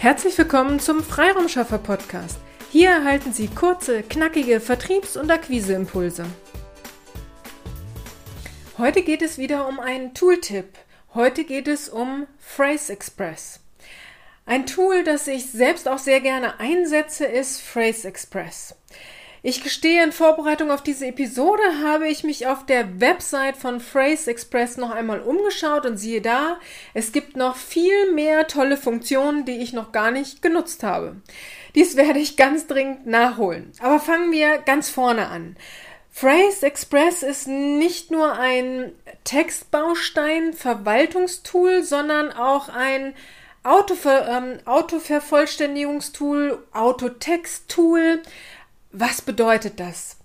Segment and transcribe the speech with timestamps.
[0.00, 2.38] Herzlich willkommen zum Freiraumschaffer Podcast.
[2.72, 6.24] Hier erhalten Sie kurze, knackige Vertriebs- und Akquiseimpulse.
[8.78, 10.68] Heute geht es wieder um einen Tooltip.
[11.12, 13.60] Heute geht es um Phrase Express.
[14.46, 18.74] Ein Tool, das ich selbst auch sehr gerne einsetze, ist Phrase Express.
[19.42, 24.30] Ich gestehe, in Vorbereitung auf diese Episode habe ich mich auf der Website von Phrase
[24.30, 26.60] Express noch einmal umgeschaut und siehe da,
[26.92, 31.16] es gibt noch viel mehr tolle Funktionen, die ich noch gar nicht genutzt habe.
[31.74, 33.72] Dies werde ich ganz dringend nachholen.
[33.80, 35.56] Aber fangen wir ganz vorne an.
[36.10, 38.92] Phrase Express ist nicht nur ein
[39.24, 43.14] Textbaustein, Verwaltungstool, sondern auch ein
[43.62, 48.22] Autover ähm, Autovervollständigungstool, Autotext-Tool,
[48.92, 50.16] was bedeutet das?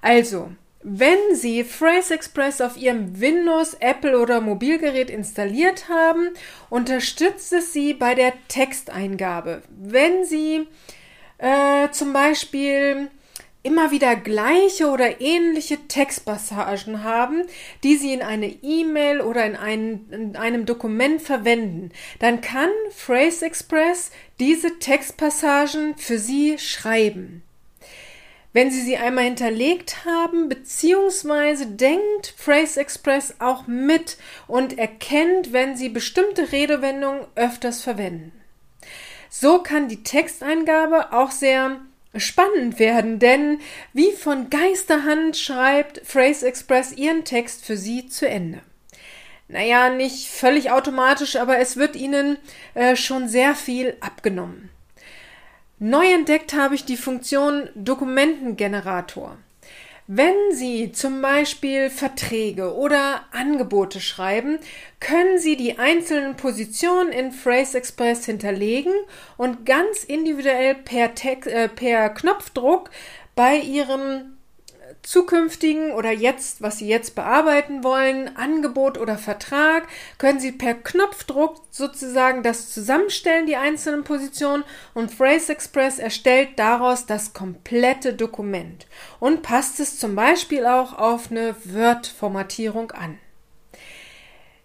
[0.00, 0.50] Also,
[0.82, 6.28] wenn Sie Phrase Express auf Ihrem Windows, Apple oder Mobilgerät installiert haben,
[6.70, 9.62] unterstützt es Sie bei der Texteingabe.
[9.76, 10.68] Wenn Sie
[11.38, 13.10] äh, zum Beispiel
[13.66, 17.42] immer wieder gleiche oder ähnliche Textpassagen haben,
[17.82, 23.44] die Sie in eine E-Mail oder in, ein, in, einem Dokument verwenden, dann kann Phrase
[23.44, 27.42] Express diese Textpassagen für Sie schreiben.
[28.56, 35.76] Wenn Sie sie einmal hinterlegt haben, beziehungsweise denkt Phrase Express auch mit und erkennt, wenn
[35.76, 38.32] Sie bestimmte Redewendungen öfters verwenden.
[39.28, 41.82] So kann die Texteingabe auch sehr
[42.16, 43.60] spannend werden, denn
[43.92, 48.62] wie von Geisterhand schreibt Phrase Express ihren Text für Sie zu Ende.
[49.48, 52.38] Naja, nicht völlig automatisch, aber es wird Ihnen
[52.72, 54.70] äh, schon sehr viel abgenommen.
[55.78, 59.36] Neu entdeckt habe ich die Funktion Dokumentengenerator.
[60.06, 64.58] Wenn Sie zum Beispiel Verträge oder Angebote schreiben,
[65.00, 68.94] können Sie die einzelnen Positionen in Phrase Express hinterlegen
[69.36, 72.90] und ganz individuell per, Text, äh, per Knopfdruck
[73.34, 74.35] bei Ihrem
[75.06, 79.86] zukünftigen oder jetzt, was Sie jetzt bearbeiten wollen, Angebot oder Vertrag,
[80.18, 84.64] können Sie per Knopfdruck sozusagen das zusammenstellen, die einzelnen Positionen
[84.94, 88.86] und Phrase Express erstellt daraus das komplette Dokument
[89.20, 93.18] und passt es zum Beispiel auch auf eine Word-Formatierung an.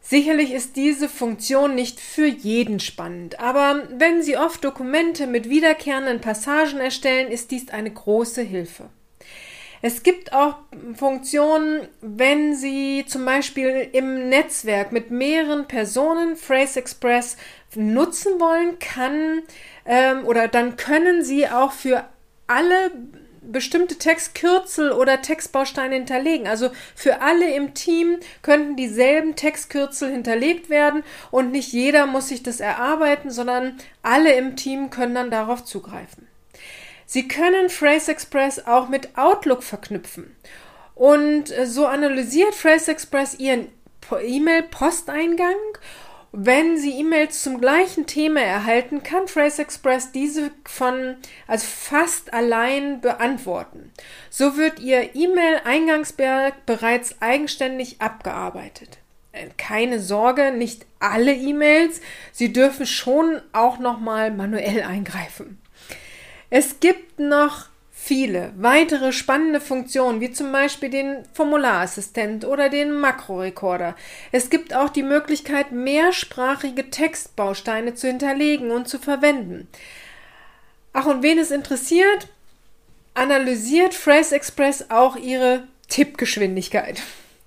[0.00, 6.22] Sicherlich ist diese Funktion nicht für jeden spannend, aber wenn Sie oft Dokumente mit wiederkehrenden
[6.22, 8.88] Passagen erstellen, ist dies eine große Hilfe.
[9.84, 10.58] Es gibt auch
[10.94, 17.36] Funktionen, wenn Sie zum Beispiel im Netzwerk mit mehreren Personen Phrase Express
[17.74, 19.42] nutzen wollen, kann
[19.84, 22.04] ähm, oder dann können Sie auch für
[22.46, 22.92] alle
[23.42, 26.46] bestimmte Textkürzel oder Textbausteine hinterlegen.
[26.46, 32.44] Also für alle im Team könnten dieselben Textkürzel hinterlegt werden und nicht jeder muss sich
[32.44, 36.28] das erarbeiten, sondern alle im Team können dann darauf zugreifen.
[37.12, 40.34] Sie können Phrase Express auch mit Outlook verknüpfen.
[40.94, 43.68] Und äh, so analysiert Phrase Express Ihren
[44.10, 45.58] E-Mail-Posteingang.
[46.32, 53.02] Wenn Sie E-Mails zum gleichen Thema erhalten, kann Phrase Express diese von, also fast allein
[53.02, 53.92] beantworten.
[54.30, 59.00] So wird Ihr E-Mail-Eingangsberg bereits eigenständig abgearbeitet.
[59.32, 62.00] Äh, keine Sorge, nicht alle E-Mails.
[62.32, 65.61] Sie dürfen schon auch nochmal manuell eingreifen.
[66.54, 73.96] Es gibt noch viele weitere spannende Funktionen, wie zum Beispiel den Formularassistent oder den Makrorekorder.
[74.32, 79.66] Es gibt auch die Möglichkeit, mehrsprachige Textbausteine zu hinterlegen und zu verwenden.
[80.92, 82.28] Ach, und wen es interessiert,
[83.14, 87.00] analysiert Phrase Express auch ihre Tippgeschwindigkeit.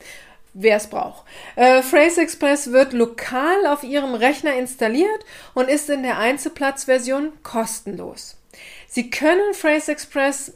[0.52, 1.24] Wer es braucht.
[1.56, 5.24] Äh, Phrase Express wird lokal auf Ihrem Rechner installiert
[5.54, 8.36] und ist in der Einzelplatzversion kostenlos.
[8.92, 10.52] Sie können Phrase Express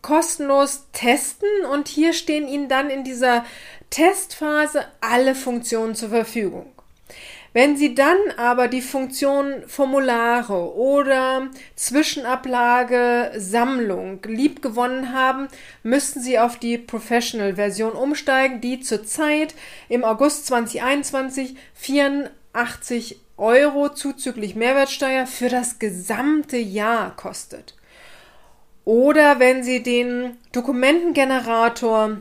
[0.00, 3.44] kostenlos testen und hier stehen Ihnen dann in dieser
[3.90, 6.72] Testphase alle Funktionen zur Verfügung.
[7.52, 15.48] Wenn Sie dann aber die Funktion Formulare oder Zwischenablage Sammlung liebgewonnen haben,
[15.82, 19.54] müssten Sie auf die Professional-Version umsteigen, die zurzeit
[19.90, 21.56] im August 2021
[22.56, 27.74] 84 Euro zuzüglich Mehrwertsteuer für das gesamte Jahr kostet.
[28.84, 32.18] Oder wenn Sie den Dokumentengenerator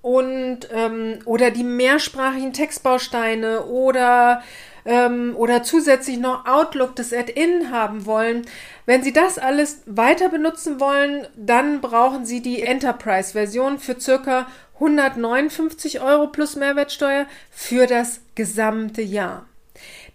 [0.00, 4.42] und ähm, oder die mehrsprachigen Textbausteine oder
[4.84, 8.46] ähm, oder zusätzlich noch Outlook das Add-in haben wollen.
[8.86, 16.00] Wenn Sie das alles weiter benutzen wollen, dann brauchen Sie die Enterprise-Version für circa 159
[16.00, 19.46] Euro plus Mehrwertsteuer für das gesamte Jahr.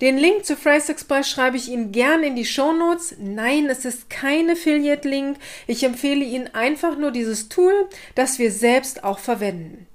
[0.01, 3.15] Den Link zu Phrase Express schreibe ich Ihnen gern in die Show Notes.
[3.17, 5.37] Nein, es ist kein Affiliate-Link.
[5.67, 9.87] Ich empfehle Ihnen einfach nur dieses Tool, das wir selbst auch verwenden.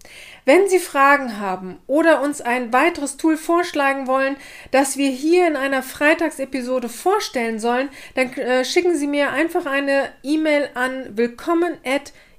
[0.45, 4.37] Wenn Sie Fragen haben oder uns ein weiteres Tool vorschlagen wollen,
[4.71, 10.09] das wir hier in einer Freitagsepisode vorstellen sollen, dann äh, schicken Sie mir einfach eine
[10.23, 11.77] E-Mail an willkommen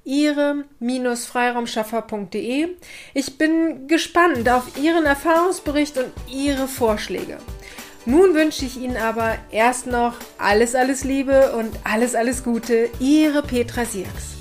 [0.03, 2.69] ihre-freiraumschaffer.de.
[3.13, 7.38] Ich bin gespannt auf Ihren Erfahrungsbericht und Ihre Vorschläge.
[8.06, 12.89] Nun wünsche ich Ihnen aber erst noch alles, alles Liebe und alles, alles Gute.
[13.00, 14.41] Ihre Petra Sierks.